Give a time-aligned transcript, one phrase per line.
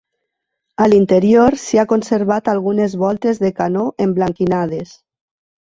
[0.85, 4.99] A l'interior s'hi ha conservat algunes voltes de canó emblanquinades.